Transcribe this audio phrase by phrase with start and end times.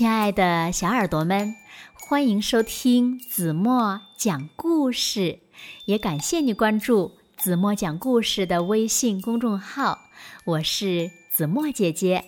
[0.00, 1.54] 亲爱的小耳朵们，
[1.92, 5.40] 欢迎收听子墨讲故事，
[5.84, 9.98] 也感谢你关注子墨讲故事的微信公众号。
[10.46, 12.24] 我是子墨姐姐。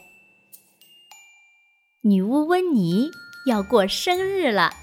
[2.03, 3.11] 女巫温妮
[3.47, 4.75] 要过生日了，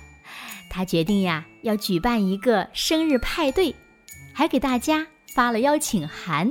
[0.67, 3.75] 她决定呀要举办一个生日派对，
[4.33, 6.49] 还给大家发了邀请函。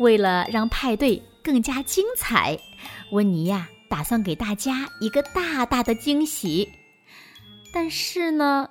[0.00, 2.58] 为了让派对更加精彩，
[3.12, 3.68] 温妮呀。
[3.88, 6.68] 打算给大家一个大大的惊喜，
[7.72, 8.68] 但是呢，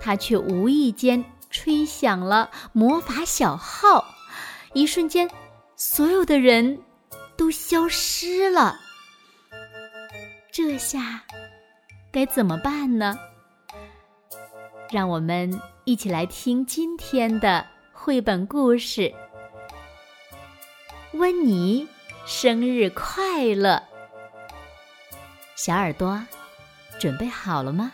[0.00, 4.04] 他却无意间吹响了魔法小号，
[4.72, 5.28] 一瞬间，
[5.76, 6.80] 所有的人
[7.36, 8.78] 都消失了。
[10.52, 11.22] 这下
[12.12, 13.18] 该怎么办呢？
[14.90, 19.02] 让我们一起来听今天的绘本故事
[21.12, 21.86] 《温妮
[22.26, 23.76] 生日快乐》。
[25.62, 26.18] 小耳朵，
[26.98, 27.92] 准备好了吗？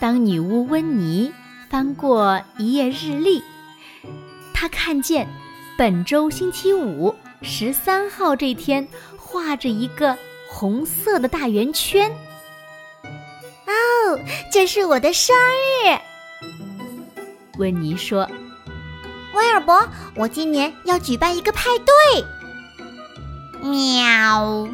[0.00, 1.30] 当女巫温妮
[1.68, 3.42] 翻过一页日历，
[4.54, 5.28] 她看见
[5.76, 10.16] 本周星期五十三号这天画着一个
[10.48, 12.10] 红色的大圆圈。
[14.50, 15.34] 这是我的生
[15.84, 15.98] 日，
[17.58, 18.28] 温妮说
[19.34, 22.24] ：“威尔伯，我今年要举办一个派对。”
[23.62, 24.68] 喵，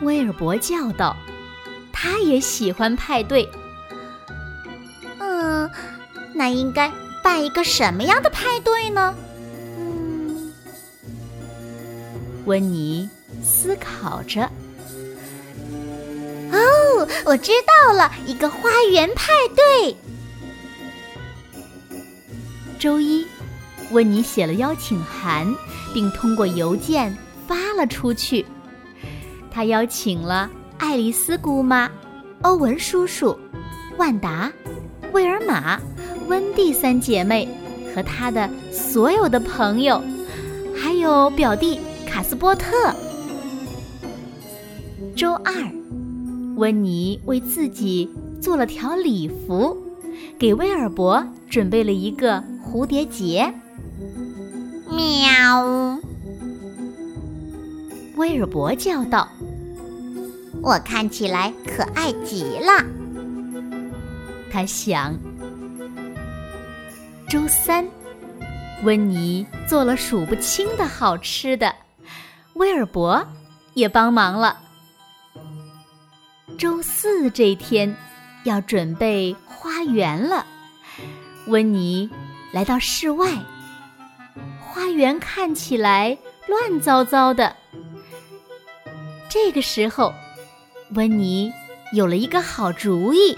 [0.00, 1.16] 威尔伯叫道
[1.92, 3.48] ：“他也喜欢派对。”
[5.18, 5.70] 嗯，
[6.34, 6.90] 那应该
[7.22, 9.14] 办一个什么样的派对呢？
[9.78, 10.52] 嗯，
[12.46, 13.08] 温妮
[13.42, 14.50] 思考着。
[17.24, 19.96] 我知道了，一个花园派对。
[22.78, 23.26] 周一，
[23.90, 25.54] 温妮写了邀请函，
[25.94, 28.44] 并通过邮件发了出去。
[29.50, 31.90] 他邀请了爱丽丝姑妈、
[32.42, 33.38] 欧文叔叔、
[33.98, 34.50] 万达、
[35.12, 35.80] 威尔玛、
[36.26, 37.48] 温蒂三姐妹
[37.94, 40.02] 和他的所有的朋友，
[40.74, 42.92] 还有表弟卡斯波特。
[45.14, 45.52] 周二。
[46.56, 48.08] 温妮为自己
[48.40, 49.76] 做了条礼服，
[50.38, 53.52] 给威尔伯准备了一个蝴蝶结。
[54.88, 55.98] 喵！
[58.16, 59.28] 威尔伯叫道
[60.62, 62.84] ：“我看起来可爱极了。”
[64.52, 65.14] 他想。
[67.28, 67.86] 周三，
[68.84, 71.74] 温妮做了数不清的好吃的，
[72.52, 73.26] 威尔伯
[73.72, 74.60] 也帮忙了。
[76.62, 77.92] 周四这天，
[78.44, 80.46] 要准备花园了。
[81.48, 82.08] 温妮
[82.52, 83.28] 来到室外，
[84.60, 87.56] 花园看起来乱糟糟的。
[89.28, 90.14] 这个时候，
[90.90, 91.52] 温妮
[91.92, 93.36] 有了一个好主意，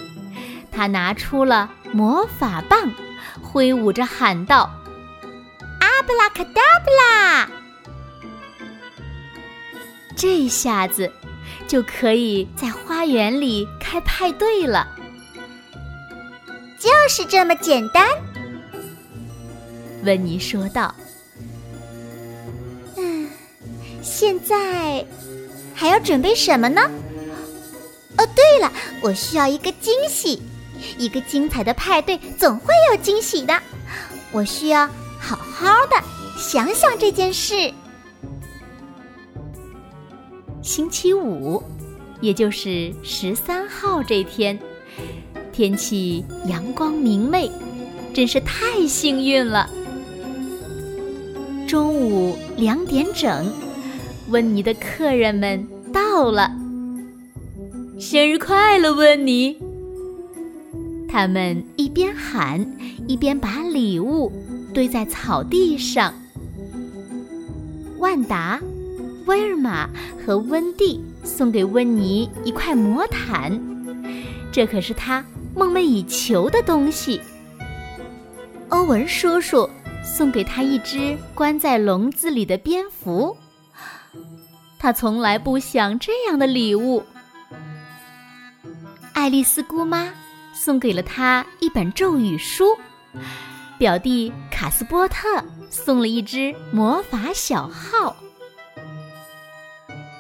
[0.71, 2.93] 她拿出了魔法棒，
[3.41, 4.71] 挥舞着喊道
[5.81, 7.49] ：“阿布拉卡达布拉！”
[10.15, 11.11] 这下子。
[11.67, 14.87] 就可以在花园里开派对了，
[16.79, 18.07] 就是这么简单。
[20.05, 20.95] 温妮说道
[22.97, 23.29] ：“嗯，
[24.03, 25.05] 现在
[25.75, 26.83] 还要准备什么呢？
[28.19, 28.73] 哦，对了，
[29.03, 30.43] 我需要一个惊喜。
[30.99, 33.59] 一个精彩的派对总会有惊喜的，
[34.33, 34.87] 我需要
[35.19, 35.97] 好好的
[36.37, 37.73] 想想这件事。”
[40.65, 41.63] 星期五，
[42.23, 44.59] 也就是十三号这天，
[45.53, 47.51] 天气阳光明媚，
[48.15, 49.69] 真是太幸运了。
[51.69, 53.53] 中午两点整，
[54.31, 56.51] 温妮的客人们到了。
[58.01, 59.59] 生日快乐，温妮！
[61.07, 62.67] 他们一边喊，
[63.07, 64.33] 一边把礼物
[64.73, 66.15] 堆在草地上。
[67.99, 68.59] 万达。
[69.27, 69.89] 威尔玛
[70.25, 73.59] 和温蒂送给温妮一块魔毯，
[74.53, 75.25] 这可是他
[75.55, 77.21] 梦寐以求的东西。
[78.69, 79.69] 欧文叔叔
[80.05, 83.37] 送给他一只关在笼子里的蝙蝠，
[84.79, 87.03] 他从来不想这样的礼物。
[89.13, 90.13] 爱丽丝姑妈
[90.53, 92.77] 送给了他一本咒语书，
[93.79, 98.15] 表弟卡斯波特送了一只魔法小号。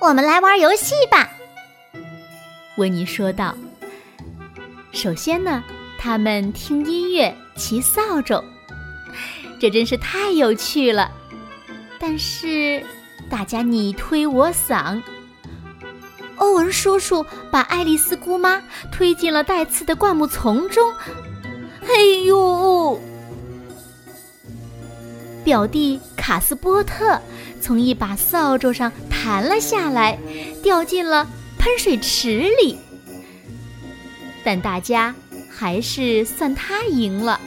[0.04, 1.30] 我们来玩游戏吧，
[2.76, 3.56] 温妮说道。
[4.92, 5.64] 首先呢，
[5.98, 8.44] 他们听音乐、骑扫帚，
[9.58, 11.10] 这真是太有趣了。
[11.98, 12.84] 但是，
[13.30, 15.00] 大家你推我搡，
[16.36, 18.62] 欧文叔叔把爱丽丝姑妈
[18.92, 20.92] 推进了带刺的灌木丛中。
[21.80, 21.94] 哎
[22.26, 23.00] 呦！
[25.44, 27.20] 表弟卡斯波特
[27.60, 30.18] 从一把扫帚上弹了下来，
[30.62, 32.78] 掉进了喷水池里。
[34.42, 35.14] 但大家
[35.50, 37.38] 还是算他赢了。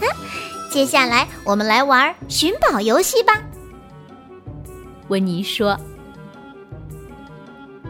[0.00, 0.06] 嗯，
[0.70, 3.40] 接下来我们来玩寻宝游戏吧。
[5.08, 5.78] 温妮说：“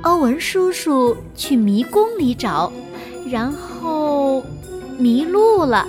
[0.02, 2.70] 欧文叔叔去迷宫里找，
[3.30, 4.44] 然后
[4.98, 5.88] 迷路了。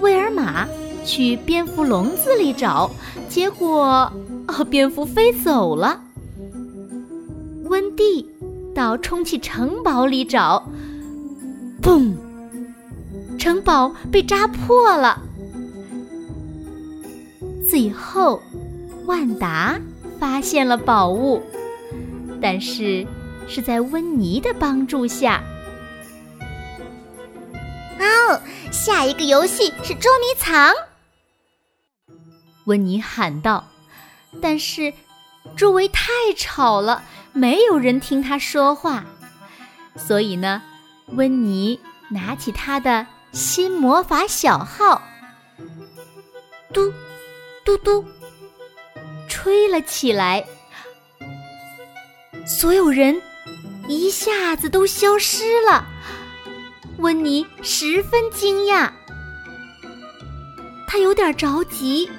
[0.00, 0.66] 威尔玛。”
[1.06, 2.90] 去蝙蝠笼子里找，
[3.28, 4.12] 结果
[4.48, 6.02] 哦，蝙蝠飞走了。
[7.64, 8.28] 温蒂
[8.74, 10.68] 到充气城堡里找，
[11.80, 12.12] 砰！
[13.38, 15.22] 城堡被扎破了。
[17.70, 18.42] 最后，
[19.06, 19.80] 万达
[20.18, 21.40] 发现了宝物，
[22.40, 23.06] 但是
[23.46, 25.42] 是在温妮的帮助下。
[27.98, 30.72] 哦，下一个游戏是捉迷藏。
[32.66, 33.64] 温妮喊道
[34.42, 34.92] ：“但是，
[35.56, 37.02] 周围太吵了，
[37.32, 39.04] 没有人听他说话。
[39.96, 40.60] 所以呢，
[41.06, 41.78] 温妮
[42.10, 45.00] 拿起他的新魔法小号，
[46.72, 46.92] 嘟，
[47.64, 48.04] 嘟嘟，
[49.28, 50.44] 吹了起来。
[52.44, 53.22] 所有人
[53.86, 55.86] 一下子都消失了。
[56.98, 58.90] 温妮十分惊讶，
[60.88, 62.10] 他有点着急。”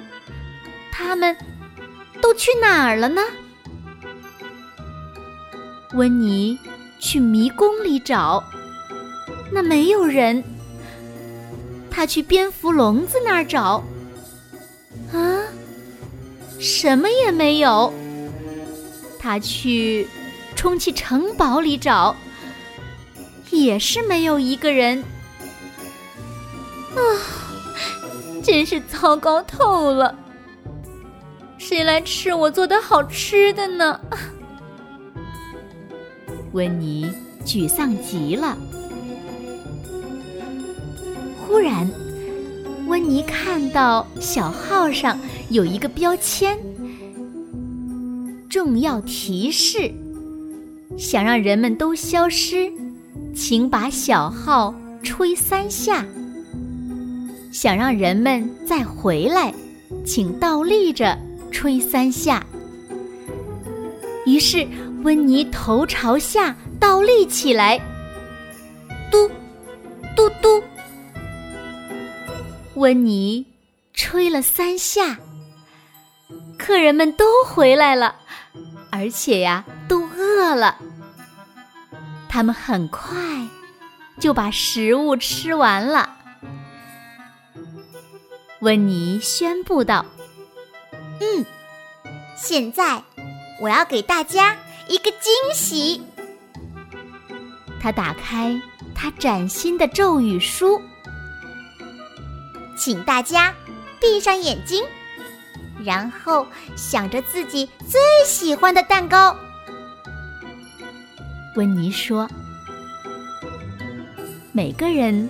[0.98, 1.34] 他们
[2.20, 3.22] 都去哪儿了呢？
[5.92, 6.58] 温妮
[6.98, 8.42] 去迷宫里找，
[9.52, 10.42] 那没有人。
[11.88, 13.82] 他去蝙蝠笼子那儿找，
[15.12, 15.38] 啊，
[16.58, 17.92] 什么也没有。
[19.20, 20.08] 他去
[20.56, 22.14] 充气城堡里找，
[23.50, 25.04] 也是没有一个人。
[26.96, 26.98] 啊，
[28.42, 30.12] 真是糟糕透了。
[31.68, 34.00] 谁来吃我做的好吃的呢？
[36.52, 37.12] 温妮
[37.44, 38.56] 沮丧极了。
[41.36, 41.86] 忽然，
[42.86, 45.18] 温妮看到小号上
[45.50, 46.58] 有一个标签
[48.48, 49.92] ：“重要提示：
[50.96, 52.72] 想让人们都消失，
[53.36, 56.02] 请把小号吹三下；
[57.52, 59.52] 想让人们再回来，
[60.02, 61.14] 请倒立着。”
[61.58, 62.46] 吹三下，
[64.24, 64.64] 于是
[65.02, 67.76] 温妮头朝下倒立起来，
[69.10, 69.28] 嘟，
[70.14, 70.62] 嘟嘟。
[72.74, 73.44] 温妮
[73.92, 75.18] 吹了三下，
[76.56, 78.14] 客人们都回来了，
[78.92, 80.78] 而且呀，都饿了。
[82.28, 83.16] 他们很快
[84.20, 86.08] 就把食物吃完了。
[88.60, 90.06] 温妮宣布道。
[91.20, 91.44] 嗯，
[92.36, 93.02] 现在
[93.60, 94.56] 我要给大家
[94.88, 96.00] 一个惊喜。
[97.80, 98.60] 他打开
[98.94, 100.80] 他崭新的咒语书，
[102.76, 103.54] 请大家
[104.00, 104.84] 闭上眼睛，
[105.84, 109.36] 然后想着自己最喜欢的蛋糕。
[111.56, 112.28] 温妮说
[114.52, 115.28] ：“每个人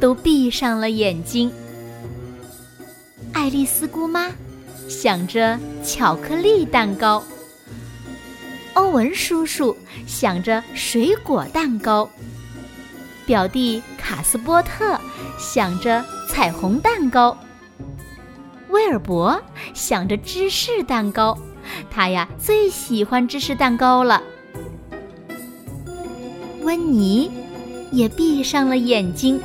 [0.00, 1.52] 都闭上了眼睛。”
[3.32, 4.32] 爱丽丝姑妈。
[4.90, 7.22] 想着巧克力蛋糕，
[8.74, 12.10] 欧文叔叔想着水果蛋糕，
[13.24, 14.98] 表弟卡斯波特
[15.38, 17.38] 想着彩虹蛋糕，
[18.70, 19.40] 威尔伯
[19.74, 21.38] 想着芝士蛋糕，
[21.88, 24.20] 他呀最喜欢芝士蛋糕了。
[26.62, 27.30] 温妮
[27.92, 29.40] 也闭上了眼睛，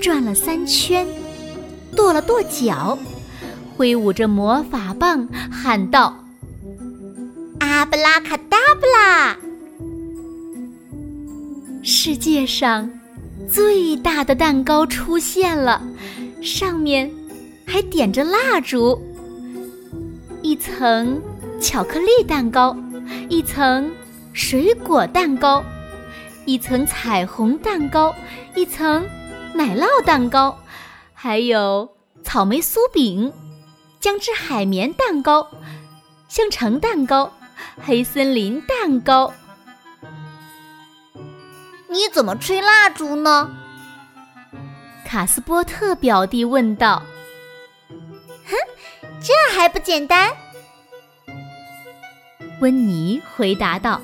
[0.00, 1.06] 转了三圈，
[1.94, 2.98] 跺了跺脚。
[3.80, 6.14] 挥舞着魔法棒，喊道
[7.60, 9.34] ：“阿布拉卡达布拉！”
[11.82, 12.90] 世界上
[13.50, 15.82] 最大的蛋糕出现了，
[16.42, 17.10] 上面
[17.66, 19.00] 还点着蜡烛。
[20.42, 21.18] 一层
[21.58, 22.76] 巧克力蛋糕，
[23.30, 23.90] 一层
[24.34, 25.64] 水果蛋糕，
[26.44, 28.14] 一层彩虹蛋糕，
[28.54, 29.02] 一层
[29.54, 30.54] 奶酪蛋糕，
[31.14, 31.88] 还有
[32.22, 33.32] 草莓酥饼。
[34.00, 35.46] 姜汁海绵蛋糕、
[36.26, 37.30] 香橙蛋糕、
[37.84, 39.30] 黑森林蛋糕。
[41.86, 43.50] 你怎么吹蜡烛呢？
[45.06, 47.02] 卡斯波特表弟问道。
[48.46, 48.56] 哼，
[49.20, 50.32] 这还不简单？
[52.62, 54.00] 温妮回答道。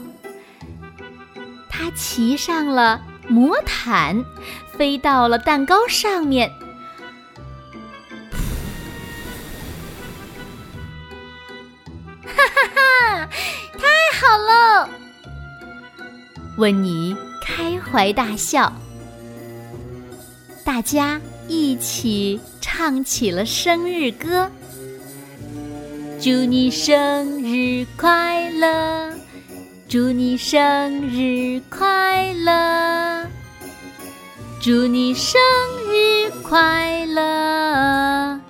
[1.70, 4.22] 他骑上了魔毯，
[4.76, 6.52] 飞到了蛋糕上面。
[14.36, 14.88] 了！
[16.56, 18.72] 温妮开怀大笑。
[20.64, 24.50] 大家一起唱起了生日歌
[26.20, 29.12] ：“祝你生日快乐，
[29.88, 33.26] 祝你生日快乐，
[34.60, 35.38] 祝你生
[35.88, 38.40] 日快乐，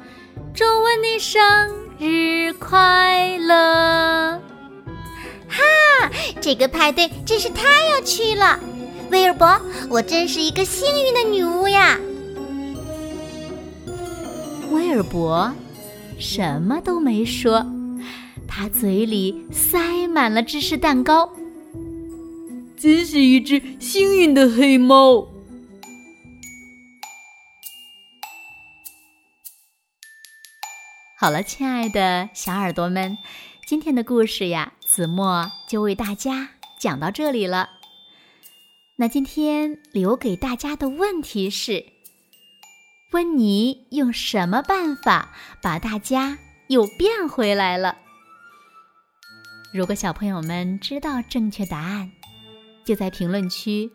[0.55, 1.43] 祝温妮生
[1.99, 3.06] 日快乐！”
[6.47, 8.61] 这个派对真是太有趣了。
[9.11, 9.61] 威尔伯，
[9.91, 11.99] 我真是一个幸运的女巫呀！
[14.71, 15.53] 威尔伯
[16.21, 17.67] 什么都没说，
[18.47, 21.33] 他嘴里塞满了芝士蛋糕。
[22.77, 25.27] 真是一只幸运的黑猫。
[31.19, 33.19] 好了，亲爱的小耳朵们，
[33.67, 37.69] 今天的故事呀，子墨就为大家讲到这里了。
[38.95, 41.85] 那今天留给大家的问题是：
[43.11, 47.99] 温妮用什么办法把大家又变回来了？
[49.73, 52.13] 如果小朋友们知道正确答案，
[52.85, 53.91] 就在评论区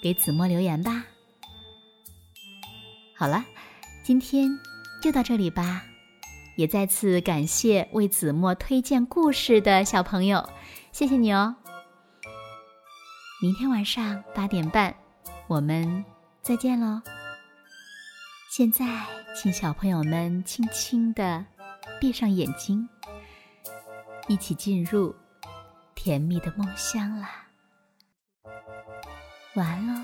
[0.00, 1.04] 给子墨留言吧。
[3.16, 3.44] 好了，
[4.04, 4.48] 今天
[5.02, 5.82] 就到这里吧。
[6.56, 10.48] 也再次感谢为子墨推荐故事的小朋友，
[10.90, 11.54] 谢谢你哦。
[13.40, 14.94] 明天晚上八点半，
[15.46, 16.04] 我们
[16.42, 17.00] 再见喽。
[18.50, 18.86] 现在，
[19.34, 21.44] 请小朋友们轻轻的
[22.00, 22.88] 闭上眼睛，
[24.28, 25.14] 一起进入
[25.94, 27.46] 甜蜜的梦乡啦。
[29.54, 30.00] 晚安喽。